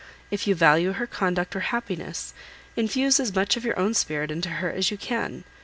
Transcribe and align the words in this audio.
If 0.31 0.47
you 0.47 0.55
value 0.55 0.93
her 0.93 1.05
conduct 1.05 1.55
or 1.55 1.59
happiness, 1.59 2.33
infuse 2.75 3.19
as 3.19 3.35
much 3.35 3.55
of 3.55 3.63
your 3.63 3.77
own 3.79 3.93
spirit 3.93 4.31
into 4.31 4.49
her 4.57 4.71
as 4.71 4.89
you 4.89 4.97
can. 4.97 5.43